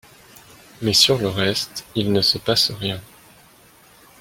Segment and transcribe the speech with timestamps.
[0.81, 2.99] Mais sur le reste, il ne se passe rien.